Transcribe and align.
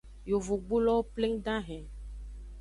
Yovogbulowo 0.29 1.03
pleng 1.13 1.35
dahen. 1.45 1.85